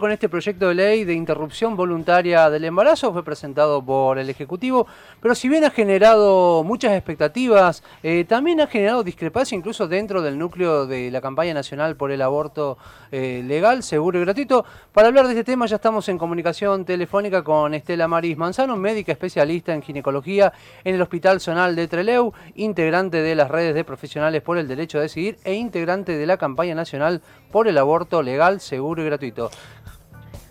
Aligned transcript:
con 0.00 0.10
este 0.10 0.30
proyecto 0.30 0.68
de 0.68 0.74
ley 0.74 1.04
de 1.04 1.12
interrupción 1.12 1.76
voluntaria 1.76 2.48
del 2.48 2.64
embarazo, 2.64 3.12
fue 3.12 3.22
presentado 3.22 3.84
por 3.84 4.18
el 4.18 4.30
Ejecutivo, 4.30 4.86
pero 5.20 5.34
si 5.34 5.46
bien 5.48 5.62
ha 5.64 5.70
generado 5.70 6.64
muchas 6.64 6.94
expectativas, 6.94 7.84
eh, 8.02 8.24
también 8.24 8.62
ha 8.62 8.66
generado 8.66 9.04
discrepancia 9.04 9.54
incluso 9.54 9.86
dentro 9.86 10.22
del 10.22 10.38
núcleo 10.38 10.86
de 10.86 11.10
la 11.10 11.20
campaña 11.20 11.52
nacional 11.52 11.96
por 11.96 12.12
el 12.12 12.22
aborto 12.22 12.78
eh, 13.12 13.42
legal, 13.46 13.82
seguro 13.82 14.18
y 14.18 14.22
gratuito. 14.22 14.64
Para 14.92 15.08
hablar 15.08 15.26
de 15.26 15.32
este 15.32 15.44
tema 15.44 15.66
ya 15.66 15.76
estamos 15.76 16.08
en 16.08 16.16
comunicación 16.16 16.86
telefónica 16.86 17.44
con 17.44 17.74
Estela 17.74 18.08
Maris 18.08 18.38
Manzano, 18.38 18.76
médica 18.76 19.12
especialista 19.12 19.74
en 19.74 19.82
ginecología 19.82 20.52
en 20.82 20.94
el 20.94 21.02
Hospital 21.02 21.42
Zonal 21.42 21.76
de 21.76 21.88
Treleu, 21.88 22.32
integrante 22.54 23.20
de 23.20 23.34
las 23.34 23.50
redes 23.50 23.74
de 23.74 23.84
profesionales 23.84 24.40
por 24.40 24.56
el 24.56 24.66
derecho 24.66 24.96
a 24.96 25.02
decidir 25.02 25.36
e 25.44 25.52
integrante 25.52 26.16
de 26.16 26.26
la 26.26 26.38
campaña 26.38 26.74
nacional 26.74 27.20
por 27.52 27.68
el 27.68 27.76
aborto 27.76 28.22
legal, 28.22 28.60
seguro 28.60 29.02
y 29.02 29.06
gratuito. 29.06 29.50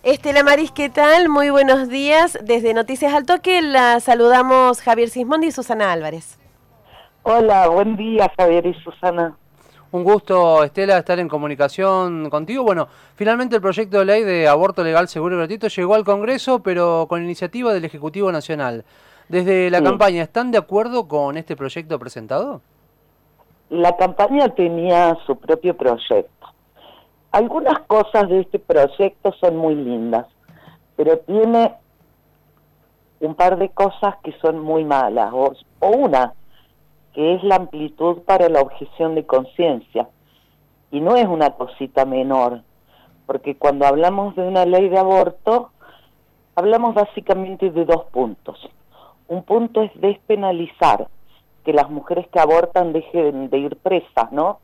Estela 0.02 0.42
Maris, 0.42 0.72
¿qué 0.72 0.88
tal? 0.88 1.28
Muy 1.28 1.50
buenos 1.50 1.90
días. 1.90 2.38
Desde 2.42 2.72
Noticias 2.72 3.12
al 3.12 3.26
Toque 3.26 3.60
la 3.60 4.00
saludamos 4.00 4.80
Javier 4.80 5.10
Sismondi 5.10 5.48
y 5.48 5.52
Susana 5.52 5.92
Álvarez. 5.92 6.38
Hola, 7.22 7.68
buen 7.68 7.96
día 7.96 8.32
Javier 8.34 8.64
y 8.64 8.72
Susana. 8.82 9.36
Un 9.90 10.02
gusto, 10.02 10.64
Estela, 10.64 10.96
estar 10.96 11.18
en 11.18 11.28
comunicación 11.28 12.30
contigo. 12.30 12.64
Bueno, 12.64 12.88
finalmente 13.14 13.56
el 13.56 13.60
proyecto 13.60 13.98
de 13.98 14.06
ley 14.06 14.24
de 14.24 14.48
aborto 14.48 14.82
legal, 14.82 15.06
seguro 15.06 15.34
y 15.34 15.38
gratuito 15.38 15.68
llegó 15.68 15.94
al 15.94 16.04
Congreso, 16.04 16.62
pero 16.62 17.04
con 17.06 17.22
iniciativa 17.22 17.74
del 17.74 17.84
Ejecutivo 17.84 18.32
Nacional. 18.32 18.86
Desde 19.28 19.68
la 19.68 19.82
campaña, 19.82 20.22
¿están 20.22 20.50
de 20.50 20.56
acuerdo 20.56 21.08
con 21.08 21.36
este 21.36 21.56
proyecto 21.56 21.98
presentado? 21.98 22.62
La 23.68 23.94
campaña 23.98 24.48
tenía 24.48 25.14
su 25.26 25.36
propio 25.36 25.76
proyecto 25.76 26.39
algunas 27.32 27.80
cosas 27.86 28.28
de 28.28 28.40
este 28.40 28.58
proyecto 28.58 29.32
son 29.40 29.56
muy 29.56 29.74
lindas, 29.74 30.26
pero 30.96 31.18
tiene 31.18 31.74
un 33.20 33.34
par 33.34 33.58
de 33.58 33.68
cosas 33.68 34.16
que 34.22 34.32
son 34.40 34.58
muy 34.58 34.84
malas, 34.84 35.32
o, 35.32 35.52
una, 35.80 36.34
que 37.12 37.34
es 37.34 37.44
la 37.44 37.56
amplitud 37.56 38.22
para 38.22 38.48
la 38.48 38.60
objeción 38.60 39.14
de 39.14 39.26
conciencia. 39.26 40.08
Y 40.90 41.00
no 41.00 41.14
es 41.16 41.26
una 41.26 41.50
cosita 41.50 42.04
menor, 42.04 42.62
porque 43.26 43.56
cuando 43.56 43.86
hablamos 43.86 44.34
de 44.34 44.42
una 44.42 44.64
ley 44.64 44.88
de 44.88 44.98
aborto, 44.98 45.70
hablamos 46.56 46.94
básicamente 46.94 47.70
de 47.70 47.84
dos 47.84 48.04
puntos. 48.06 48.58
Un 49.28 49.44
punto 49.44 49.82
es 49.82 49.92
despenalizar, 50.00 51.06
que 51.64 51.72
las 51.72 51.90
mujeres 51.90 52.26
que 52.28 52.40
abortan 52.40 52.92
dejen 52.92 53.50
de 53.50 53.58
ir 53.58 53.76
presas, 53.76 54.32
¿no? 54.32 54.58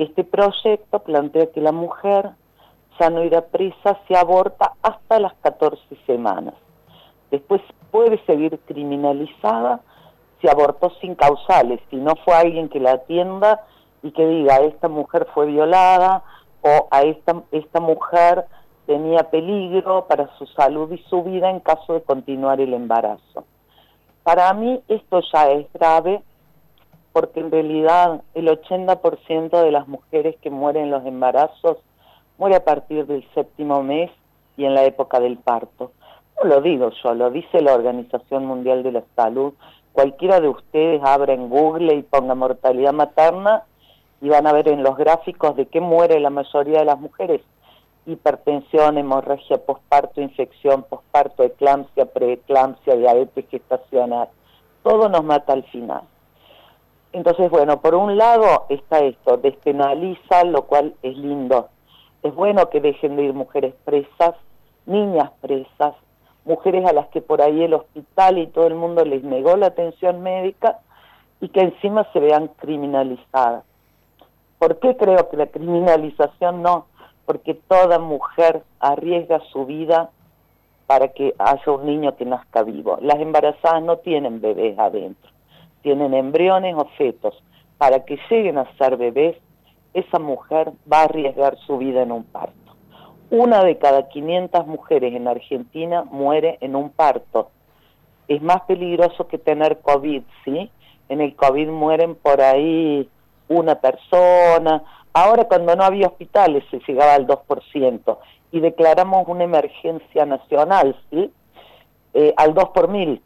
Este 0.00 0.24
proyecto 0.24 1.00
plantea 1.00 1.52
que 1.52 1.60
la 1.60 1.72
mujer 1.72 2.30
ya 2.98 3.10
no 3.10 3.22
irá 3.22 3.42
presa 3.42 4.00
si 4.08 4.14
aborta 4.14 4.72
hasta 4.80 5.20
las 5.20 5.34
14 5.42 5.78
semanas. 6.06 6.54
Después 7.30 7.60
puede 7.90 8.16
seguir 8.24 8.58
criminalizada 8.60 9.80
si 10.40 10.48
abortó 10.48 10.88
sin 11.02 11.14
causales, 11.14 11.80
si 11.90 11.96
no 11.96 12.14
fue 12.24 12.32
alguien 12.32 12.70
que 12.70 12.80
la 12.80 12.92
atienda 12.92 13.60
y 14.02 14.12
que 14.12 14.26
diga, 14.26 14.60
esta 14.60 14.88
mujer 14.88 15.26
fue 15.34 15.44
violada 15.44 16.22
o 16.62 16.88
a 16.90 17.02
esta, 17.02 17.42
esta 17.52 17.80
mujer 17.80 18.46
tenía 18.86 19.24
peligro 19.24 20.06
para 20.06 20.34
su 20.38 20.46
salud 20.46 20.90
y 20.92 20.98
su 21.10 21.22
vida 21.24 21.50
en 21.50 21.60
caso 21.60 21.92
de 21.92 22.00
continuar 22.00 22.58
el 22.62 22.72
embarazo. 22.72 23.44
Para 24.22 24.50
mí 24.54 24.80
esto 24.88 25.20
ya 25.30 25.50
es 25.50 25.70
grave 25.74 26.22
porque 27.12 27.40
en 27.40 27.50
realidad 27.50 28.22
el 28.34 28.48
80% 28.48 29.62
de 29.62 29.70
las 29.70 29.88
mujeres 29.88 30.36
que 30.40 30.50
mueren 30.50 30.84
en 30.84 30.90
los 30.90 31.04
embarazos 31.06 31.78
muere 32.38 32.56
a 32.56 32.64
partir 32.64 33.06
del 33.06 33.26
séptimo 33.34 33.82
mes 33.82 34.10
y 34.56 34.64
en 34.64 34.74
la 34.74 34.84
época 34.84 35.20
del 35.20 35.36
parto. 35.38 35.92
No 36.42 36.48
lo 36.48 36.60
digo 36.60 36.90
yo, 37.02 37.14
lo 37.14 37.30
dice 37.30 37.60
la 37.60 37.74
Organización 37.74 38.46
Mundial 38.46 38.82
de 38.82 38.92
la 38.92 39.02
Salud. 39.16 39.52
Cualquiera 39.92 40.40
de 40.40 40.48
ustedes 40.48 41.02
abra 41.02 41.34
en 41.34 41.48
Google 41.48 41.94
y 41.94 42.02
ponga 42.02 42.34
mortalidad 42.34 42.92
materna 42.92 43.64
y 44.20 44.28
van 44.28 44.46
a 44.46 44.52
ver 44.52 44.68
en 44.68 44.82
los 44.82 44.96
gráficos 44.96 45.56
de 45.56 45.66
qué 45.66 45.80
muere 45.80 46.20
la 46.20 46.30
mayoría 46.30 46.80
de 46.80 46.84
las 46.84 47.00
mujeres. 47.00 47.42
Hipertensión, 48.06 48.98
hemorragia 48.98 49.58
postparto, 49.58 50.20
infección 50.20 50.84
postparto, 50.84 51.42
eclampsia, 51.42 52.06
preeclampsia, 52.06 52.96
diabetes 52.96 53.46
gestacional. 53.50 54.28
Todo 54.82 55.08
nos 55.08 55.24
mata 55.24 55.52
al 55.52 55.64
final. 55.64 56.02
Entonces, 57.12 57.50
bueno, 57.50 57.80
por 57.80 57.96
un 57.96 58.16
lado 58.16 58.66
está 58.68 59.00
esto, 59.00 59.36
despenaliza, 59.36 60.44
lo 60.44 60.62
cual 60.66 60.94
es 61.02 61.16
lindo. 61.16 61.68
Es 62.22 62.32
bueno 62.34 62.70
que 62.70 62.80
dejen 62.80 63.16
de 63.16 63.24
ir 63.24 63.32
mujeres 63.34 63.74
presas, 63.84 64.36
niñas 64.86 65.30
presas, 65.40 65.94
mujeres 66.44 66.86
a 66.86 66.92
las 66.92 67.08
que 67.08 67.20
por 67.20 67.42
ahí 67.42 67.64
el 67.64 67.74
hospital 67.74 68.38
y 68.38 68.46
todo 68.46 68.68
el 68.68 68.76
mundo 68.76 69.04
les 69.04 69.24
negó 69.24 69.56
la 69.56 69.66
atención 69.66 70.22
médica 70.22 70.78
y 71.40 71.48
que 71.48 71.60
encima 71.60 72.06
se 72.12 72.20
vean 72.20 72.48
criminalizadas. 72.58 73.64
¿Por 74.58 74.78
qué 74.78 74.96
creo 74.96 75.28
que 75.30 75.36
la 75.36 75.46
criminalización 75.46 76.62
no? 76.62 76.86
Porque 77.26 77.54
toda 77.54 77.98
mujer 77.98 78.62
arriesga 78.78 79.40
su 79.52 79.66
vida 79.66 80.10
para 80.86 81.08
que 81.08 81.34
haya 81.38 81.72
un 81.72 81.86
niño 81.86 82.14
que 82.16 82.24
nazca 82.24 82.62
vivo. 82.62 82.98
Las 83.00 83.18
embarazadas 83.18 83.82
no 83.82 83.96
tienen 83.96 84.40
bebés 84.40 84.78
adentro 84.78 85.30
tienen 85.82 86.14
embriones 86.14 86.74
o 86.76 86.86
fetos, 86.96 87.42
para 87.78 88.04
que 88.04 88.18
lleguen 88.28 88.58
a 88.58 88.70
ser 88.76 88.96
bebés, 88.96 89.36
esa 89.94 90.18
mujer 90.18 90.72
va 90.90 91.00
a 91.00 91.04
arriesgar 91.04 91.56
su 91.66 91.78
vida 91.78 92.02
en 92.02 92.12
un 92.12 92.24
parto. 92.24 92.54
Una 93.30 93.64
de 93.64 93.78
cada 93.78 94.08
500 94.08 94.66
mujeres 94.66 95.14
en 95.14 95.28
Argentina 95.28 96.04
muere 96.04 96.58
en 96.60 96.76
un 96.76 96.90
parto. 96.90 97.50
Es 98.28 98.42
más 98.42 98.62
peligroso 98.62 99.28
que 99.28 99.38
tener 99.38 99.80
COVID, 99.80 100.22
¿sí? 100.44 100.70
En 101.08 101.20
el 101.20 101.34
COVID 101.34 101.68
mueren 101.68 102.14
por 102.14 102.40
ahí 102.40 103.08
una 103.48 103.76
persona. 103.76 104.82
Ahora 105.12 105.44
cuando 105.44 105.74
no 105.74 105.84
había 105.84 106.08
hospitales 106.08 106.64
se 106.70 106.80
llegaba 106.86 107.14
al 107.14 107.26
2% 107.26 108.18
y 108.52 108.60
declaramos 108.60 109.26
una 109.26 109.44
emergencia 109.44 110.26
nacional, 110.26 110.96
¿sí? 111.10 111.32
Eh, 112.14 112.34
al 112.36 112.54
2 112.54 112.68
por 112.70 112.88
mil 112.88 113.22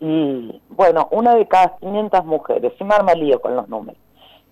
y 0.00 0.60
bueno, 0.68 1.08
una 1.10 1.34
de 1.34 1.46
cada 1.46 1.76
500 1.78 2.24
mujeres, 2.24 2.72
me 2.80 2.94
arma 2.94 3.14
lío 3.14 3.40
con 3.40 3.56
los 3.56 3.68
números. 3.68 4.00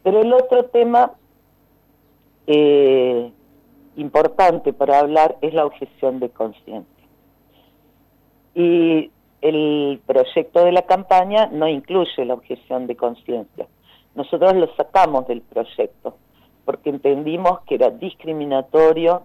Pero 0.02 0.20
el 0.20 0.32
otro 0.32 0.64
tema 0.66 1.12
eh, 2.46 3.32
importante 3.96 4.72
para 4.72 5.00
hablar 5.00 5.36
es 5.40 5.54
la 5.54 5.66
objeción 5.66 6.20
de 6.20 6.30
conciencia. 6.30 7.04
Y 8.54 9.10
el 9.40 10.00
proyecto 10.06 10.64
de 10.64 10.72
la 10.72 10.82
campaña 10.82 11.48
no 11.52 11.68
incluye 11.68 12.24
la 12.24 12.34
objeción 12.34 12.86
de 12.86 12.96
conciencia. 12.96 13.66
Nosotros 14.14 14.54
lo 14.54 14.74
sacamos 14.76 15.26
del 15.26 15.42
proyecto 15.42 16.16
porque 16.64 16.90
entendimos 16.90 17.60
que 17.66 17.74
era 17.74 17.90
discriminatorio, 17.90 19.22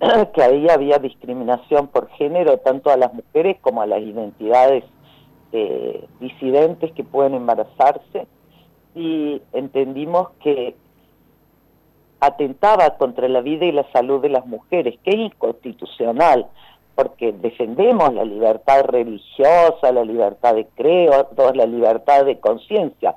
que 0.34 0.42
ahí 0.42 0.66
había 0.68 0.98
discriminación 0.98 1.88
por 1.88 2.08
género 2.10 2.58
tanto 2.58 2.90
a 2.90 2.96
las 2.96 3.12
mujeres 3.12 3.58
como 3.60 3.82
a 3.82 3.86
las 3.86 4.00
identidades 4.00 4.84
eh, 5.52 6.06
disidentes 6.20 6.92
que 6.92 7.04
pueden 7.04 7.34
embarazarse 7.34 8.26
y 8.94 9.40
entendimos 9.52 10.30
que 10.42 10.74
atentaba 12.20 12.96
contra 12.98 13.28
la 13.28 13.40
vida 13.40 13.64
y 13.64 13.72
la 13.72 13.90
salud 13.92 14.20
de 14.20 14.28
las 14.28 14.46
mujeres, 14.46 14.98
que 15.02 15.10
es 15.10 15.16
inconstitucional, 15.16 16.46
porque 16.94 17.32
defendemos 17.32 18.12
la 18.12 18.24
libertad 18.24 18.84
religiosa, 18.84 19.92
la 19.92 20.04
libertad 20.04 20.54
de 20.54 20.66
creo, 20.74 21.28
la 21.54 21.66
libertad 21.66 22.26
de 22.26 22.38
conciencia. 22.38 23.16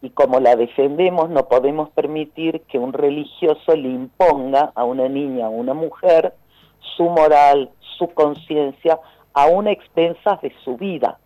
Y 0.00 0.10
como 0.10 0.40
la 0.40 0.56
defendemos, 0.56 1.28
no 1.30 1.48
podemos 1.48 1.90
permitir 1.90 2.62
que 2.62 2.78
un 2.78 2.92
religioso 2.92 3.74
le 3.76 3.88
imponga 3.88 4.72
a 4.74 4.84
una 4.84 5.08
niña 5.08 5.48
o 5.48 5.52
una 5.52 5.74
mujer 5.74 6.34
su 6.96 7.04
moral, 7.04 7.70
su 7.98 8.08
conciencia, 8.08 9.00
a 9.36 9.48
una 9.48 9.70
expensas 9.70 10.40
de 10.40 10.50
su 10.64 10.78
vida, 10.78 11.18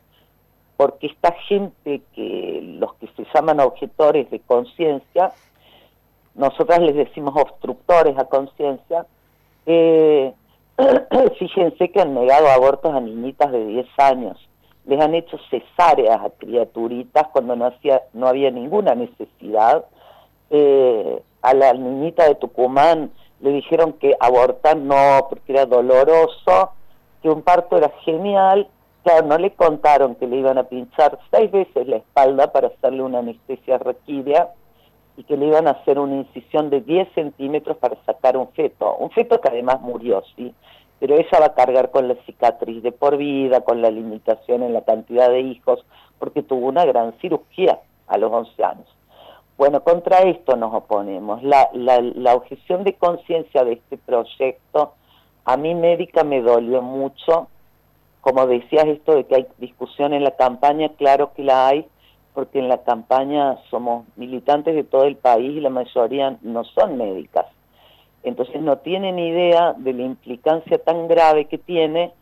porque 0.76 1.06
esta 1.06 1.30
gente 1.46 2.02
que 2.12 2.60
los 2.80 2.92
que 2.94 3.06
se 3.16 3.24
llaman 3.32 3.60
objetores 3.60 4.28
de 4.32 4.40
conciencia, 4.40 5.30
nosotras 6.34 6.80
les 6.80 6.96
decimos 6.96 7.34
obstructores 7.36 8.18
a 8.18 8.24
conciencia, 8.24 9.06
eh, 9.64 10.34
fíjense 11.38 11.88
que 11.90 12.00
han 12.00 12.14
negado 12.14 12.48
abortos 12.48 12.92
a 12.92 13.00
niñitas 13.00 13.52
de 13.52 13.64
10 13.64 13.86
años, 13.98 14.48
les 14.86 15.00
han 15.00 15.14
hecho 15.14 15.38
cesáreas 15.48 16.20
a 16.20 16.30
criaturitas 16.30 17.28
cuando 17.28 17.54
no, 17.54 17.66
hacía, 17.66 18.02
no 18.12 18.26
había 18.26 18.50
ninguna 18.50 18.96
necesidad. 18.96 19.84
Eh, 20.50 21.22
a 21.42 21.54
la 21.54 21.72
niñita 21.74 22.26
de 22.26 22.34
Tucumán 22.34 23.12
le 23.38 23.50
dijeron 23.50 23.92
que 23.92 24.16
abortar 24.18 24.76
no, 24.78 25.28
porque 25.28 25.52
era 25.52 25.66
doloroso, 25.66 26.72
que 27.22 27.28
un 27.28 27.42
parto 27.42 27.76
era 27.76 27.90
genial, 28.04 28.68
claro, 29.02 29.26
no 29.26 29.38
le 29.38 29.52
contaron 29.52 30.14
que 30.14 30.26
le 30.26 30.36
iban 30.36 30.58
a 30.58 30.64
pinchar 30.64 31.18
seis 31.30 31.50
veces 31.50 31.86
la 31.86 31.96
espalda 31.96 32.52
para 32.52 32.68
hacerle 32.68 33.02
una 33.02 33.18
anestesia 33.18 33.78
raquídea 33.78 34.50
y 35.16 35.24
que 35.24 35.36
le 35.36 35.46
iban 35.46 35.68
a 35.68 35.72
hacer 35.72 35.98
una 35.98 36.16
incisión 36.16 36.70
de 36.70 36.80
10 36.80 37.12
centímetros 37.14 37.76
para 37.76 37.96
sacar 38.06 38.36
un 38.36 38.48
feto, 38.52 38.96
un 38.96 39.10
feto 39.10 39.40
que 39.40 39.48
además 39.48 39.80
murió, 39.80 40.22
¿sí? 40.36 40.54
Pero 40.98 41.14
ella 41.14 41.40
va 41.40 41.46
a 41.46 41.54
cargar 41.54 41.90
con 41.90 42.08
la 42.08 42.14
cicatriz 42.26 42.82
de 42.82 42.92
por 42.92 43.16
vida, 43.16 43.62
con 43.62 43.82
la 43.82 43.90
limitación 43.90 44.62
en 44.62 44.72
la 44.72 44.82
cantidad 44.82 45.28
de 45.30 45.40
hijos, 45.40 45.84
porque 46.18 46.42
tuvo 46.42 46.68
una 46.68 46.84
gran 46.84 47.12
cirugía 47.20 47.80
a 48.06 48.18
los 48.18 48.30
11 48.32 48.64
años. 48.64 48.96
Bueno, 49.56 49.82
contra 49.82 50.20
esto 50.20 50.56
nos 50.56 50.72
oponemos. 50.72 51.42
La, 51.42 51.68
la, 51.74 52.00
la 52.00 52.34
objeción 52.34 52.84
de 52.84 52.94
conciencia 52.94 53.62
de 53.64 53.74
este 53.74 53.98
proyecto, 53.98 54.94
a 55.44 55.56
mí 55.56 55.74
médica 55.74 56.24
me 56.24 56.42
dolió 56.42 56.82
mucho. 56.82 57.48
Como 58.20 58.46
decías 58.46 58.86
esto 58.86 59.14
de 59.14 59.24
que 59.24 59.36
hay 59.36 59.46
discusión 59.58 60.12
en 60.12 60.24
la 60.24 60.32
campaña, 60.32 60.90
claro 60.90 61.32
que 61.34 61.42
la 61.42 61.68
hay, 61.68 61.86
porque 62.34 62.58
en 62.58 62.68
la 62.68 62.82
campaña 62.82 63.58
somos 63.70 64.06
militantes 64.16 64.74
de 64.74 64.84
todo 64.84 65.04
el 65.04 65.16
país 65.16 65.56
y 65.56 65.60
la 65.60 65.70
mayoría 65.70 66.36
no 66.42 66.64
son 66.64 66.96
médicas. 66.96 67.46
Entonces 68.22 68.60
no 68.60 68.78
tienen 68.78 69.18
idea 69.18 69.74
de 69.76 69.94
la 69.94 70.02
implicancia 70.02 70.78
tan 70.78 71.08
grave 71.08 71.46
que 71.46 71.58
tiene 71.58 72.12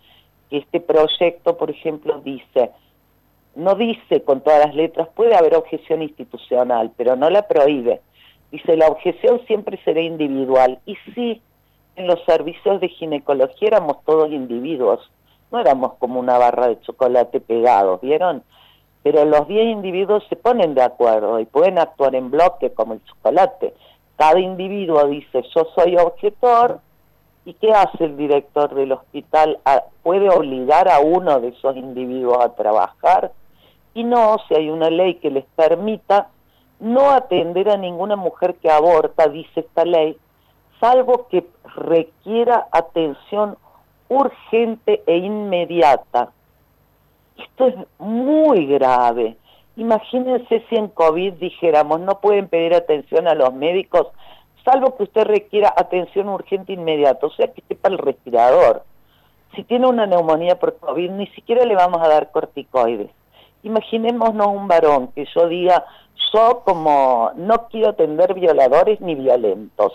que 0.48 0.58
este 0.58 0.80
proyecto, 0.80 1.56
por 1.56 1.70
ejemplo, 1.70 2.20
dice, 2.20 2.70
no 3.54 3.74
dice 3.74 4.22
con 4.22 4.40
todas 4.40 4.64
las 4.66 4.74
letras, 4.74 5.08
puede 5.14 5.34
haber 5.34 5.56
objeción 5.56 6.02
institucional, 6.02 6.92
pero 6.96 7.16
no 7.16 7.28
la 7.28 7.48
prohíbe. 7.48 8.00
Dice, 8.50 8.76
la 8.76 8.86
objeción 8.86 9.40
siempre 9.46 9.78
será 9.84 10.00
individual. 10.00 10.78
Y 10.86 10.96
sí, 11.14 11.42
en 11.98 12.06
los 12.06 12.22
servicios 12.24 12.80
de 12.80 12.88
ginecología 12.88 13.68
éramos 13.68 14.04
todos 14.04 14.30
individuos, 14.30 15.00
no 15.50 15.60
éramos 15.60 15.94
como 15.94 16.20
una 16.20 16.38
barra 16.38 16.68
de 16.68 16.80
chocolate 16.80 17.40
pegados, 17.40 18.00
¿vieron? 18.00 18.42
Pero 19.02 19.24
los 19.24 19.46
10 19.48 19.66
individuos 19.66 20.24
se 20.28 20.36
ponen 20.36 20.74
de 20.74 20.82
acuerdo 20.82 21.38
y 21.40 21.46
pueden 21.46 21.78
actuar 21.78 22.14
en 22.14 22.30
bloque 22.30 22.70
como 22.72 22.94
el 22.94 23.04
chocolate. 23.04 23.74
Cada 24.16 24.40
individuo 24.40 25.06
dice, 25.06 25.42
yo 25.54 25.66
soy 25.74 25.96
objetor, 25.96 26.80
¿y 27.44 27.54
qué 27.54 27.72
hace 27.72 28.04
el 28.04 28.16
director 28.16 28.74
del 28.74 28.92
hospital? 28.92 29.58
Ah, 29.64 29.84
¿Puede 30.02 30.28
obligar 30.28 30.88
a 30.88 31.00
uno 31.00 31.40
de 31.40 31.48
esos 31.48 31.76
individuos 31.76 32.38
a 32.44 32.54
trabajar? 32.54 33.32
y 33.98 34.04
no 34.04 34.36
si 34.46 34.54
hay 34.54 34.70
una 34.70 34.90
ley 34.90 35.16
que 35.16 35.28
les 35.28 35.44
permita 35.56 36.28
no 36.78 37.10
atender 37.10 37.68
a 37.68 37.76
ninguna 37.76 38.14
mujer 38.14 38.54
que 38.62 38.70
aborta, 38.70 39.26
dice 39.26 39.58
esta 39.58 39.84
ley, 39.84 40.16
salvo 40.80 41.26
que 41.28 41.46
requiera 41.76 42.66
atención 42.72 43.56
urgente 44.08 45.02
e 45.06 45.16
inmediata. 45.16 46.30
Esto 47.36 47.68
es 47.68 47.74
muy 47.98 48.66
grave. 48.66 49.36
Imagínense 49.76 50.64
si 50.68 50.76
en 50.76 50.88
COVID 50.88 51.34
dijéramos 51.34 52.00
no 52.00 52.20
pueden 52.20 52.48
pedir 52.48 52.74
atención 52.74 53.28
a 53.28 53.34
los 53.34 53.54
médicos, 53.54 54.08
salvo 54.64 54.96
que 54.96 55.04
usted 55.04 55.24
requiera 55.24 55.72
atención 55.76 56.28
urgente 56.28 56.72
e 56.72 56.76
inmediata, 56.76 57.26
o 57.26 57.30
sea 57.30 57.52
que 57.52 57.60
esté 57.60 57.76
para 57.76 57.94
el 57.94 57.98
respirador. 57.98 58.82
Si 59.54 59.62
tiene 59.64 59.86
una 59.86 60.06
neumonía 60.06 60.58
por 60.58 60.76
COVID, 60.78 61.10
ni 61.12 61.26
siquiera 61.28 61.64
le 61.64 61.74
vamos 61.74 62.02
a 62.02 62.08
dar 62.08 62.30
corticoides 62.30 63.10
Imaginémonos 63.62 64.46
un 64.48 64.68
varón 64.68 65.08
que 65.08 65.26
yo 65.34 65.48
diga, 65.48 65.84
yo 66.32 66.62
como 66.64 67.32
no 67.34 67.68
quiero 67.68 67.90
atender 67.90 68.34
violadores 68.34 69.00
ni 69.00 69.14
violentos, 69.14 69.92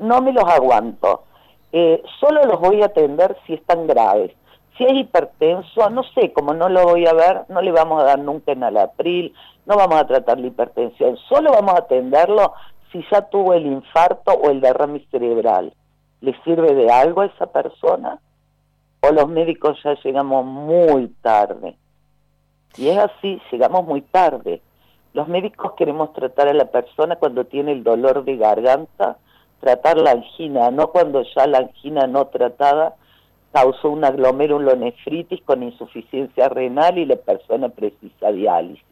no 0.00 0.20
me 0.20 0.32
los 0.32 0.44
aguanto, 0.44 1.24
eh, 1.72 2.02
solo 2.18 2.44
los 2.44 2.60
voy 2.60 2.82
a 2.82 2.86
atender 2.86 3.36
si 3.46 3.54
están 3.54 3.86
graves. 3.86 4.32
Si 4.76 4.84
es 4.84 4.92
hipertenso, 4.94 5.90
no 5.90 6.02
sé, 6.14 6.32
como 6.32 6.54
no 6.54 6.68
lo 6.68 6.84
voy 6.84 7.06
a 7.06 7.12
ver, 7.12 7.42
no 7.48 7.60
le 7.60 7.70
vamos 7.70 8.02
a 8.02 8.06
dar 8.06 8.18
nunca 8.18 8.52
en 8.52 8.64
alapril, 8.64 9.34
no 9.66 9.76
vamos 9.76 10.00
a 10.00 10.06
tratar 10.06 10.38
la 10.38 10.46
hipertensión, 10.46 11.16
solo 11.28 11.52
vamos 11.52 11.74
a 11.74 11.80
atenderlo 11.80 12.54
si 12.90 13.04
ya 13.10 13.22
tuvo 13.22 13.54
el 13.54 13.66
infarto 13.66 14.32
o 14.32 14.50
el 14.50 14.60
derrame 14.60 15.06
cerebral. 15.10 15.72
¿Le 16.20 16.34
sirve 16.42 16.74
de 16.74 16.90
algo 16.90 17.20
a 17.20 17.26
esa 17.26 17.46
persona? 17.46 18.18
¿O 19.02 19.12
los 19.12 19.28
médicos 19.28 19.78
ya 19.82 19.94
llegamos 20.02 20.44
muy 20.44 21.08
tarde? 21.22 21.76
Y 22.76 22.88
es 22.88 22.98
así, 22.98 23.40
llegamos 23.50 23.86
muy 23.86 24.02
tarde. 24.02 24.60
Los 25.12 25.28
médicos 25.28 25.72
queremos 25.72 26.12
tratar 26.12 26.48
a 26.48 26.54
la 26.54 26.66
persona 26.66 27.16
cuando 27.16 27.44
tiene 27.44 27.72
el 27.72 27.82
dolor 27.82 28.24
de 28.24 28.36
garganta, 28.36 29.18
tratar 29.60 29.98
la 29.98 30.12
angina, 30.12 30.70
no 30.70 30.90
cuando 30.90 31.22
ya 31.34 31.46
la 31.46 31.58
angina 31.58 32.06
no 32.06 32.26
tratada 32.26 32.96
causó 33.52 33.90
una 33.90 34.10
glomerulonefritis 34.10 35.42
con 35.42 35.62
insuficiencia 35.62 36.48
renal 36.48 36.98
y 36.98 37.06
la 37.06 37.16
persona 37.16 37.68
precisa 37.68 38.30
diálisis. 38.32 38.84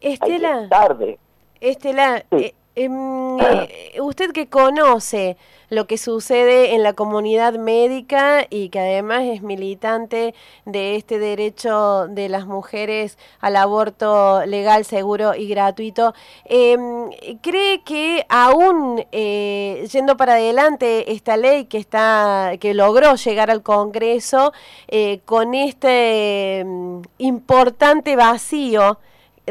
Estela, 0.00 0.68
tarde. 0.68 1.18
Estela, 1.60 2.24
eh, 2.30 2.54
eh, 2.84 4.00
usted 4.00 4.32
que 4.32 4.48
conoce 4.48 5.36
lo 5.70 5.86
que 5.86 5.98
sucede 5.98 6.74
en 6.74 6.82
la 6.82 6.94
comunidad 6.94 7.54
médica 7.54 8.46
y 8.48 8.70
que 8.70 8.78
además 8.78 9.22
es 9.24 9.42
militante 9.42 10.34
de 10.64 10.96
este 10.96 11.18
derecho 11.18 12.06
de 12.08 12.28
las 12.28 12.46
mujeres 12.46 13.18
al 13.40 13.56
aborto 13.56 14.44
legal, 14.46 14.84
seguro 14.84 15.34
y 15.34 15.48
gratuito, 15.48 16.14
em, 16.44 17.10
¿cree 17.42 17.82
que 17.82 18.24
aún 18.28 19.04
eh, 19.12 19.86
yendo 19.92 20.16
para 20.16 20.34
adelante 20.34 21.12
esta 21.12 21.36
ley 21.36 21.66
que 21.66 21.78
está 21.78 22.52
que 22.60 22.74
logró 22.74 23.16
llegar 23.16 23.50
al 23.50 23.62
Congreso 23.62 24.52
eh, 24.88 25.20
con 25.24 25.54
este 25.54 26.60
em, 26.60 27.02
importante 27.18 28.16
vacío 28.16 28.98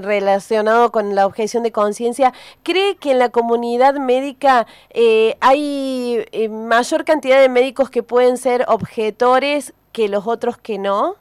relacionado 0.01 0.91
con 0.91 1.15
la 1.15 1.25
objeción 1.25 1.63
de 1.63 1.71
conciencia, 1.71 2.33
¿cree 2.63 2.95
que 2.95 3.11
en 3.11 3.19
la 3.19 3.29
comunidad 3.29 3.95
médica 3.95 4.67
eh, 4.91 5.35
hay 5.41 6.25
eh, 6.31 6.49
mayor 6.49 7.05
cantidad 7.05 7.39
de 7.39 7.49
médicos 7.49 7.89
que 7.89 8.03
pueden 8.03 8.37
ser 8.37 8.65
objetores 8.67 9.73
que 9.91 10.09
los 10.09 10.27
otros 10.27 10.57
que 10.57 10.77
no? 10.77 11.15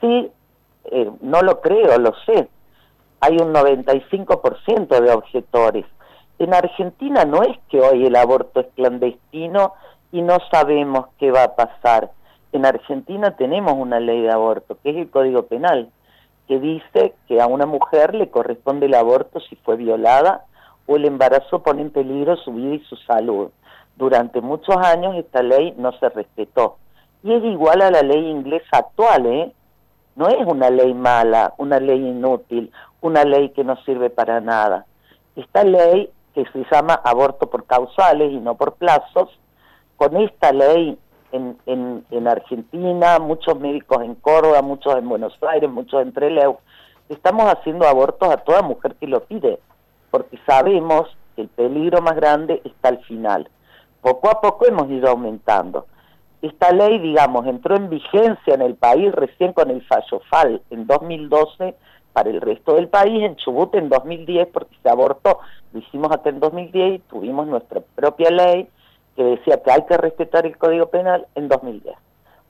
Sí, 0.00 0.30
eh, 0.86 1.10
no 1.20 1.42
lo 1.42 1.60
creo, 1.60 1.98
lo 1.98 2.12
sé. 2.24 2.48
Hay 3.20 3.36
un 3.38 3.52
95% 3.52 5.00
de 5.00 5.10
objetores. 5.10 5.86
En 6.38 6.54
Argentina 6.54 7.24
no 7.24 7.42
es 7.42 7.56
que 7.70 7.80
hoy 7.80 8.06
el 8.06 8.16
aborto 8.16 8.60
es 8.60 8.66
clandestino 8.76 9.72
y 10.12 10.22
no 10.22 10.38
sabemos 10.50 11.06
qué 11.18 11.30
va 11.30 11.44
a 11.44 11.56
pasar. 11.56 12.10
En 12.52 12.66
Argentina 12.66 13.36
tenemos 13.36 13.74
una 13.74 14.00
ley 14.00 14.22
de 14.22 14.30
aborto, 14.30 14.76
que 14.82 14.90
es 14.90 14.96
el 14.96 15.10
Código 15.10 15.46
Penal 15.46 15.90
que 16.46 16.58
dice 16.60 17.14
que 17.28 17.40
a 17.40 17.46
una 17.46 17.66
mujer 17.66 18.14
le 18.14 18.30
corresponde 18.30 18.86
el 18.86 18.94
aborto 18.94 19.40
si 19.40 19.56
fue 19.56 19.76
violada 19.76 20.44
o 20.86 20.96
el 20.96 21.04
embarazo 21.04 21.62
pone 21.62 21.82
en 21.82 21.90
peligro 21.90 22.36
su 22.36 22.52
vida 22.52 22.74
y 22.74 22.84
su 22.84 22.96
salud. 22.96 23.50
Durante 23.96 24.40
muchos 24.40 24.76
años 24.76 25.16
esta 25.16 25.42
ley 25.42 25.74
no 25.76 25.92
se 25.98 26.08
respetó. 26.08 26.76
Y 27.22 27.32
es 27.32 27.42
igual 27.44 27.82
a 27.82 27.90
la 27.90 28.02
ley 28.02 28.28
inglesa 28.28 28.78
actual, 28.78 29.26
¿eh? 29.26 29.52
No 30.14 30.28
es 30.28 30.46
una 30.46 30.70
ley 30.70 30.94
mala, 30.94 31.54
una 31.58 31.80
ley 31.80 31.98
inútil, 31.98 32.70
una 33.00 33.24
ley 33.24 33.50
que 33.50 33.64
no 33.64 33.76
sirve 33.84 34.10
para 34.10 34.40
nada. 34.40 34.86
Esta 35.34 35.64
ley, 35.64 36.10
que 36.34 36.44
se 36.52 36.64
llama 36.70 36.94
aborto 36.94 37.50
por 37.50 37.66
causales 37.66 38.32
y 38.32 38.38
no 38.38 38.54
por 38.54 38.74
plazos, 38.74 39.28
con 39.96 40.16
esta 40.16 40.52
ley 40.52 40.98
en, 41.36 42.04
en, 42.10 42.28
Argentina, 42.28 43.18
muchos 43.18 43.58
médicos 43.58 44.02
en 44.02 44.14
Córdoba, 44.14 44.62
muchos 44.62 44.96
en 44.96 45.08
Buenos 45.08 45.36
Aires, 45.42 45.70
muchos 45.70 46.02
en 46.02 46.12
Trelew, 46.12 46.56
estamos 47.08 47.46
haciendo 47.46 47.86
abortos 47.86 48.28
a 48.28 48.38
toda 48.38 48.62
mujer 48.62 48.96
que 48.96 49.06
lo 49.06 49.20
pide, 49.24 49.58
porque 50.10 50.38
sabemos 50.46 51.16
que 51.34 51.42
el 51.42 51.48
peligro 51.48 52.02
más 52.02 52.16
grande 52.16 52.60
está 52.64 52.88
al 52.88 52.98
final. 53.04 53.48
Poco 54.00 54.30
a 54.30 54.40
poco 54.40 54.66
hemos 54.66 54.90
ido 54.90 55.08
aumentando. 55.08 55.86
Esta 56.42 56.72
ley, 56.72 56.98
digamos, 56.98 57.46
entró 57.46 57.76
en 57.76 57.90
vigencia 57.90 58.54
en 58.54 58.62
el 58.62 58.74
país 58.74 59.12
recién 59.12 59.52
con 59.52 59.70
el 59.70 59.82
fallo 59.86 60.20
FAL 60.30 60.62
en 60.70 60.86
2012 60.86 61.74
para 62.12 62.30
el 62.30 62.40
resto 62.40 62.74
del 62.74 62.88
país, 62.88 63.22
en 63.22 63.36
Chubut 63.36 63.74
en 63.74 63.88
2010, 63.88 64.48
porque 64.48 64.76
se 64.82 64.88
abortó, 64.88 65.40
lo 65.72 65.80
hicimos 65.80 66.10
hasta 66.10 66.30
en 66.30 66.40
2010 66.40 66.94
y 66.94 66.98
tuvimos 67.00 67.46
nuestra 67.46 67.80
propia 67.94 68.30
ley 68.30 68.68
que 69.16 69.24
decía 69.24 69.62
que 69.62 69.72
hay 69.72 69.84
que 69.86 69.96
respetar 69.96 70.46
el 70.46 70.56
Código 70.58 70.86
Penal 70.86 71.26
en 71.34 71.48
2010. 71.48 71.96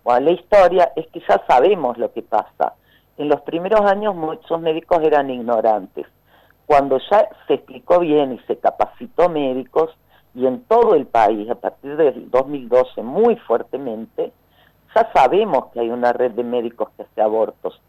Bueno, 0.05 0.27
la 0.27 0.31
historia 0.33 0.93
es 0.97 1.07
que 1.09 1.21
ya 1.21 1.43
sabemos 1.49 1.97
lo 1.99 2.13
que 2.13 2.23
pasa. 2.23 2.75
En 3.17 3.29
los 3.29 3.41
primeros 3.43 3.81
años 3.81 4.15
muchos 4.15 4.61
médicos 4.61 5.03
eran 5.03 5.31
ignorantes. 5.31 6.07
Cuando 6.67 6.99
ya 7.11 7.29
se 7.47 7.55
explicó 7.55 8.01
bien 8.01 8.33
y 8.33 8.39
se 8.41 8.59
capacitó 8.59 9.29
médicos, 9.29 9.97
y 10.37 10.47
en 10.47 10.65
todo 10.65 10.95
el 10.95 11.07
país 11.07 11.49
a 11.49 11.55
partir 11.55 11.97
del 11.97 12.31
2012 12.31 13.03
muy 13.03 13.37
fuertemente, 13.37 14.33
ya 14.95 15.11
sabemos 15.15 15.67
que 15.73 15.81
hay 15.81 15.89
una 15.89 16.13
red 16.13 16.33
de 16.33 16.45
médicos 16.45 16.91
que 16.97 17.05
hace 17.05 17.23
abortos, 17.23 17.81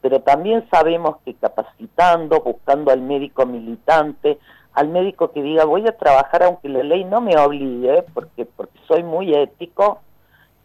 pero 0.00 0.20
también 0.20 0.68
sabemos 0.70 1.16
que 1.24 1.34
capacitando, 1.34 2.40
buscando 2.40 2.92
al 2.92 3.00
médico 3.00 3.46
militante, 3.46 4.38
al 4.78 4.88
médico 4.88 5.32
que 5.32 5.42
diga 5.42 5.64
voy 5.64 5.86
a 5.88 5.96
trabajar 5.96 6.44
aunque 6.44 6.68
la 6.68 6.84
ley 6.84 7.04
no 7.04 7.20
me 7.20 7.36
obligue, 7.36 8.04
porque, 8.14 8.46
porque 8.46 8.78
soy 8.86 9.02
muy 9.02 9.34
ético, 9.34 10.00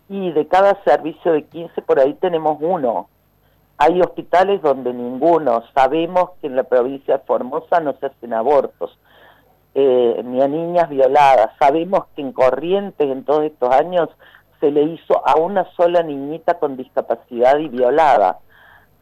y 0.08 0.32
de 0.32 0.48
cada 0.48 0.82
servicio 0.84 1.34
de 1.34 1.44
15 1.46 1.82
por 1.82 2.00
ahí 2.00 2.14
tenemos 2.14 2.58
uno. 2.62 3.10
Hay 3.78 4.00
hospitales 4.02 4.62
donde 4.62 4.94
ninguno. 4.94 5.64
Sabemos 5.74 6.32
que 6.40 6.48
en 6.48 6.56
la 6.56 6.64
provincia 6.64 7.18
de 7.18 7.24
Formosa 7.24 7.80
no 7.80 7.94
se 7.94 8.06
hacen 8.06 8.34
abortos. 8.34 8.98
eh, 9.76 10.22
ni 10.24 10.40
a 10.40 10.48
niñas 10.48 10.88
violadas. 10.90 11.50
Sabemos 11.58 12.06
que 12.16 12.22
en 12.22 12.32
Corrientes 12.32 13.10
en 13.10 13.26
todos 13.26 13.44
estos 13.46 13.74
años 13.74 14.08
se 14.60 14.70
le 14.70 14.84
hizo 14.84 15.28
a 15.28 15.36
una 15.36 15.66
sola 15.76 16.04
niñita 16.04 16.60
con 16.60 16.78
discapacidad 16.78 17.58
y 17.58 17.70
violada. 17.70 18.38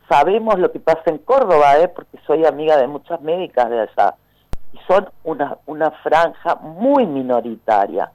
Sabemos 0.09 0.57
lo 0.59 0.71
que 0.71 0.79
pasa 0.79 1.03
en 1.07 1.17
Córdoba, 1.17 1.77
¿eh? 1.79 1.89
porque 1.89 2.17
soy 2.25 2.45
amiga 2.45 2.77
de 2.77 2.87
muchas 2.87 3.21
médicas 3.21 3.69
de 3.69 3.81
allá, 3.81 4.15
y 4.73 4.79
son 4.87 5.09
una, 5.23 5.57
una 5.65 5.91
franja 5.91 6.55
muy 6.55 7.05
minoritaria. 7.05 8.11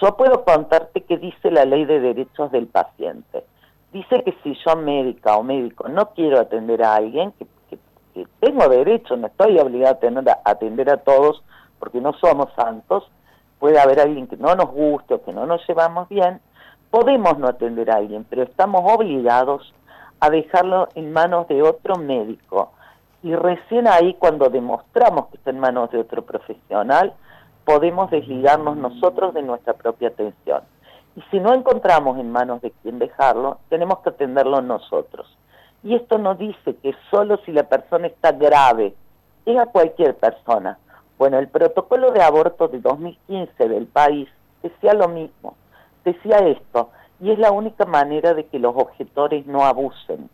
Yo 0.00 0.16
puedo 0.16 0.44
contarte 0.44 1.02
qué 1.02 1.18
dice 1.18 1.50
la 1.50 1.64
ley 1.64 1.84
de 1.84 2.00
derechos 2.00 2.50
del 2.52 2.66
paciente. 2.66 3.44
Dice 3.92 4.22
que 4.22 4.36
si 4.42 4.56
yo 4.64 4.76
médica 4.76 5.36
o 5.36 5.42
médico 5.42 5.88
no 5.88 6.10
quiero 6.10 6.40
atender 6.40 6.82
a 6.82 6.94
alguien, 6.94 7.32
que, 7.32 7.46
tengo 8.40 8.68
derecho, 8.68 9.16
no 9.16 9.28
estoy 9.28 9.58
obligada 9.58 9.98
a, 10.44 10.50
atender 10.50 10.90
a 10.90 10.98
todos, 10.98 11.42
porque 11.78 12.00
no 12.00 12.12
somos 12.14 12.52
santos, 12.54 13.08
puede 13.58 13.78
haber 13.78 14.00
alguien 14.00 14.26
que 14.26 14.36
no 14.36 14.54
nos 14.54 14.70
guste 14.70 15.14
o 15.14 15.22
que 15.22 15.32
no 15.32 15.46
nos 15.46 15.66
llevamos 15.68 16.08
bien, 16.08 16.40
podemos 16.90 17.38
no 17.38 17.48
atender 17.48 17.90
a 17.90 17.96
alguien, 17.96 18.26
pero 18.28 18.42
estamos 18.42 18.82
obligados 18.84 19.72
a 20.18 20.30
dejarlo 20.30 20.88
en 20.94 21.12
manos 21.12 21.46
de 21.48 21.62
otro 21.62 21.96
médico. 21.96 22.72
Y 23.22 23.34
recién 23.34 23.86
ahí, 23.86 24.14
cuando 24.14 24.48
demostramos 24.48 25.28
que 25.28 25.36
está 25.36 25.50
en 25.50 25.60
manos 25.60 25.90
de 25.90 25.98
otro 25.98 26.22
profesional, 26.22 27.12
podemos 27.64 28.10
desligarnos 28.10 28.76
nosotros 28.76 29.34
de 29.34 29.42
nuestra 29.42 29.74
propia 29.74 30.08
atención. 30.08 30.62
Y 31.16 31.22
si 31.30 31.40
no 31.40 31.52
encontramos 31.52 32.18
en 32.18 32.30
manos 32.30 32.62
de 32.62 32.70
quien 32.82 32.98
dejarlo, 32.98 33.58
tenemos 33.68 33.98
que 33.98 34.10
atenderlo 34.10 34.62
nosotros. 34.62 35.36
Y 35.82 35.94
esto 35.94 36.18
no 36.18 36.34
dice 36.34 36.76
que 36.82 36.94
solo 37.10 37.38
si 37.44 37.52
la 37.52 37.64
persona 37.64 38.06
está 38.06 38.32
grave, 38.32 38.94
es 39.44 39.58
a 39.58 39.66
cualquier 39.66 40.16
persona. 40.16 40.78
Bueno, 41.18 41.38
el 41.38 41.48
protocolo 41.48 42.12
de 42.12 42.22
aborto 42.22 42.68
de 42.68 42.80
2015 42.80 43.68
del 43.68 43.86
país 43.86 44.28
decía 44.62 44.94
lo 44.94 45.08
mismo, 45.08 45.54
decía 46.04 46.38
esto, 46.38 46.90
y 47.20 47.30
es 47.30 47.38
la 47.38 47.50
única 47.52 47.84
manera 47.84 48.34
de 48.34 48.46
que 48.46 48.58
los 48.58 48.74
objetores 48.74 49.46
no 49.46 49.64
abusen, 49.64 50.30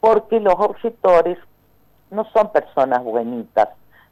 porque 0.00 0.40
los 0.40 0.54
objetores 0.54 1.38
no 2.10 2.24
son 2.32 2.52
personas 2.52 3.02
buenitas. 3.02 3.68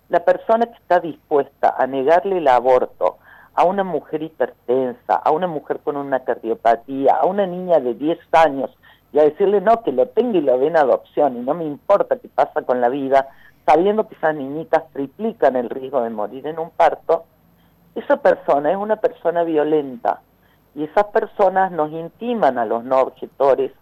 La 0.09 0.25
persona 0.25 0.67
que 0.67 0.79
está 0.79 1.01
dispuesta 1.01 1.75
a 1.77 1.87
negarle 1.87 2.39
el 2.39 2.49
aborto 2.49 3.19
a 3.55 3.65
una 3.65 3.83
mujer 3.83 4.23
hipertensa, 4.23 5.17
a 5.17 5.33
una 5.33 5.49
mujer 5.49 5.81
con 5.81 5.97
una 5.97 6.21
cardiopatía, 6.21 7.17
a 7.17 7.27
una 7.27 7.45
niña 7.45 7.81
de 7.81 7.95
10 7.95 8.19
años, 8.33 8.71
y 9.13 9.19
a 9.19 9.25
decirle 9.25 9.61
no, 9.61 9.83
que 9.83 9.91
lo 9.91 10.07
tenga 10.07 10.39
y 10.39 10.43
lo 10.43 10.59
den 10.59 10.77
adopción, 10.77 11.37
y 11.37 11.41
no 11.41 11.55
me 11.55 11.65
importa 11.65 12.19
qué 12.19 12.29
pasa 12.29 12.63
con 12.63 12.81
la 12.81 12.89
vida, 12.89 13.29
sabiendo 13.67 14.07
que 14.07 14.15
esas 14.15 14.37
niñitas 14.37 14.85
triplican 14.93 15.57
el 15.57 15.71
riesgo 15.71 16.01
de 16.03 16.11
morir 16.11 16.47
en 16.47 16.61
un 16.61 16.71
parto, 16.71 17.25
esa 17.97 18.19
persona 18.19 18.71
es 18.71 18.77
una 18.77 18.97
persona 18.97 19.43
violenta, 19.43 20.21
y 20.77 20.85
esas 20.85 21.07
personas 21.07 21.73
nos 21.73 21.91
intiman 21.91 22.59
a 22.59 22.65
los 22.65 22.85
no 22.85 23.01
objetores 23.01 23.73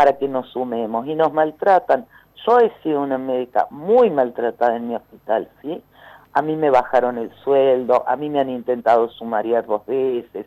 para 0.00 0.16
que 0.16 0.28
nos 0.28 0.48
sumemos 0.48 1.06
y 1.06 1.14
nos 1.14 1.30
maltratan. 1.30 2.06
Yo 2.46 2.58
he 2.58 2.72
sido 2.82 3.02
una 3.02 3.18
médica 3.18 3.66
muy 3.68 4.08
maltratada 4.08 4.74
en 4.76 4.88
mi 4.88 4.96
hospital, 4.96 5.50
¿sí? 5.60 5.84
A 6.32 6.40
mí 6.40 6.56
me 6.56 6.70
bajaron 6.70 7.18
el 7.18 7.30
sueldo, 7.44 8.02
a 8.08 8.16
mí 8.16 8.30
me 8.30 8.40
han 8.40 8.48
intentado 8.48 9.10
sumariar 9.10 9.66
dos 9.66 9.84
veces, 9.84 10.46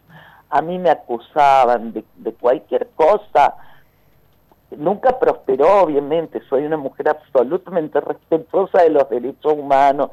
a 0.49 0.63
mí 0.63 0.79
me 0.79 0.89
acusaban 0.89 1.93
de, 1.93 2.03
de 2.15 2.33
cualquier 2.33 2.89
cosa. 2.95 3.53
Nunca 4.71 5.19
prosperó, 5.19 5.83
obviamente, 5.83 6.41
soy 6.49 6.65
una 6.65 6.77
mujer 6.77 7.09
absolutamente 7.09 8.01
respetuosa 8.01 8.81
de 8.81 8.89
los 8.89 9.07
derechos 9.07 9.53
humanos. 9.53 10.09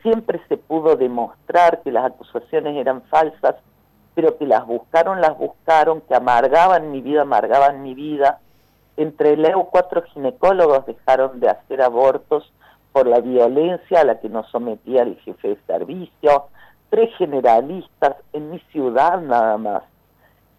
Siempre 0.00 0.40
se 0.48 0.56
pudo 0.56 0.96
demostrar 0.96 1.82
que 1.82 1.92
las 1.92 2.06
acusaciones 2.06 2.74
eran 2.74 3.02
falsas, 3.02 3.56
pero 4.14 4.38
que 4.38 4.46
las 4.46 4.66
buscaron, 4.66 5.20
las 5.20 5.36
buscaron, 5.36 6.00
que 6.00 6.14
amargaban 6.14 6.90
mi 6.90 7.02
vida, 7.02 7.20
amargaban 7.20 7.82
mi 7.82 7.92
vida. 7.92 8.40
Entre 8.98 9.34
el 9.34 9.44
EU 9.44 9.62
cuatro 9.70 10.02
ginecólogos 10.02 10.84
dejaron 10.84 11.38
de 11.38 11.48
hacer 11.48 11.80
abortos 11.82 12.52
por 12.90 13.06
la 13.06 13.20
violencia 13.20 14.00
a 14.00 14.04
la 14.04 14.18
que 14.18 14.28
nos 14.28 14.50
sometía 14.50 15.02
el 15.02 15.14
jefe 15.20 15.50
de 15.50 15.58
servicio, 15.68 16.46
tres 16.90 17.08
generalistas 17.16 18.16
en 18.32 18.50
mi 18.50 18.58
ciudad 18.72 19.20
nada 19.20 19.56
más. 19.56 19.84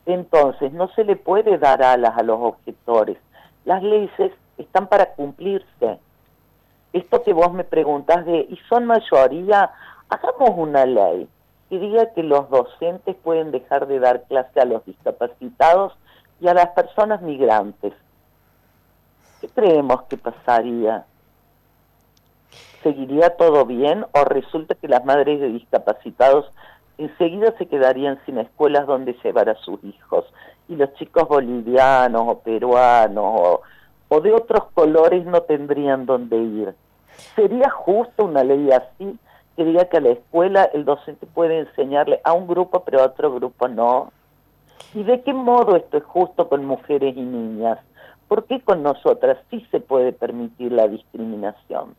Entonces, 0.05 0.71
no 0.71 0.87
se 0.95 1.03
le 1.03 1.17
puede 1.17 1.57
dar 1.57 1.83
alas 1.83 2.17
a 2.17 2.23
los 2.23 2.39
objetores. 2.39 3.17
Las 3.65 3.83
leyes 3.83 4.31
están 4.57 4.87
para 4.87 5.15
cumplirse. 5.15 5.99
Esto 6.93 7.23
que 7.23 7.33
vos 7.33 7.51
me 7.51 7.65
preguntas 7.65 8.25
de, 8.25 8.47
¿y 8.49 8.57
son 8.69 8.85
mayoría? 8.85 9.69
Hagamos 10.07 10.51
una 10.55 10.85
ley 10.85 11.27
que 11.69 11.77
diga 11.77 12.13
que 12.13 12.23
los 12.23 12.49
docentes 12.49 13.17
pueden 13.17 13.51
dejar 13.51 13.85
de 13.87 13.99
dar 13.99 14.23
clase 14.29 14.61
a 14.61 14.65
los 14.65 14.85
discapacitados 14.85 15.91
y 16.39 16.47
a 16.47 16.53
las 16.53 16.69
personas 16.69 17.21
migrantes. 17.21 17.91
¿Qué 19.41 19.47
creemos 19.47 20.03
que 20.03 20.17
pasaría? 20.17 21.05
¿Seguiría 22.83 23.35
todo 23.37 23.65
bien 23.65 24.05
o 24.13 24.23
resulta 24.25 24.75
que 24.75 24.87
las 24.87 25.05
madres 25.05 25.39
de 25.39 25.49
discapacitados 25.49 26.51
enseguida 26.97 27.53
se 27.57 27.67
quedarían 27.67 28.19
sin 28.25 28.37
escuelas 28.37 28.85
donde 28.85 29.17
llevar 29.23 29.49
a 29.49 29.55
sus 29.55 29.81
hijos? 29.83 30.25
Y 30.67 30.75
los 30.75 30.93
chicos 30.95 31.27
bolivianos 31.27 32.23
o 32.25 32.39
peruanos 32.39 33.61
o, 34.09 34.21
de 34.21 34.33
otros 34.33 34.65
colores 34.73 35.25
no 35.25 35.41
tendrían 35.41 36.05
dónde 36.05 36.37
ir. 36.37 36.75
¿Sería 37.35 37.69
justo 37.69 38.25
una 38.25 38.43
ley 38.43 38.69
así 38.71 39.17
que 39.55 39.63
diga 39.65 39.85
que 39.85 39.97
a 39.97 40.01
la 40.01 40.09
escuela 40.09 40.63
el 40.73 40.83
docente 40.83 41.25
puede 41.25 41.59
enseñarle 41.59 42.19
a 42.23 42.33
un 42.33 42.47
grupo 42.47 42.83
pero 42.83 43.01
a 43.01 43.05
otro 43.05 43.33
grupo 43.33 43.67
no? 43.67 44.11
¿Y 44.93 45.03
de 45.03 45.21
qué 45.21 45.33
modo 45.33 45.75
esto 45.75 45.97
es 45.97 46.03
justo 46.03 46.49
con 46.49 46.65
mujeres 46.65 47.15
y 47.15 47.21
niñas? 47.21 47.79
¿Por 48.29 48.45
qué 48.45 48.61
con 48.61 48.83
nosotras 48.83 49.39
sí 49.49 49.65
se 49.71 49.79
puede 49.79 50.13
permitir 50.13 50.71
la 50.71 50.87
discriminación? 50.87 51.95